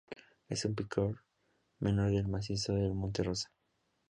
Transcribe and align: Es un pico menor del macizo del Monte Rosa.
Es 0.49 0.65
un 0.65 0.73
pico 0.73 1.13
menor 1.77 2.09
del 2.09 2.27
macizo 2.27 2.73
del 2.73 2.95
Monte 2.95 3.21
Rosa. 3.21 3.51